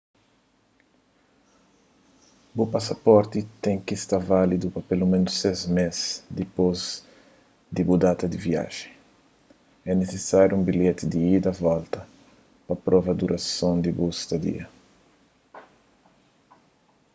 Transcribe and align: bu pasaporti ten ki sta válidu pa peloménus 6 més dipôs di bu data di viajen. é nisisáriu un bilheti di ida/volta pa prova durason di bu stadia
bu 2.55 2.65
pasaporti 2.75 3.39
ten 3.63 3.77
ki 3.87 3.95
sta 4.03 4.17
válidu 4.31 4.67
pa 4.75 4.81
peloménus 4.89 5.35
6 5.43 5.75
més 5.77 5.97
dipôs 6.37 6.79
di 7.75 7.81
bu 7.87 7.95
data 8.05 8.25
di 8.29 8.37
viajen. 8.47 8.91
é 9.89 9.91
nisisáriu 9.95 10.55
un 10.59 10.67
bilheti 10.69 11.03
di 11.13 11.19
ida/volta 11.37 11.99
pa 12.67 12.73
prova 12.85 13.11
durason 13.21 13.75
di 13.85 13.91
bu 13.97 14.07
stadia 14.23 14.65